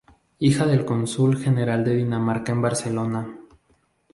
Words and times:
Hija 0.39 0.65
del 0.65 0.83
cónsul 0.83 1.37
general 1.37 1.83
de 1.85 1.93
Dinamarca 1.97 2.51
en 2.53 2.61
Barcelona. 2.63 3.37